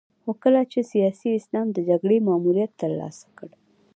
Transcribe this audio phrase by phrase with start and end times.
[0.21, 3.49] خو کله چې سیاسي اسلام د جګړې ماموریت ترلاسه کړ.